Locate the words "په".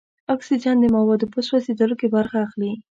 1.33-1.39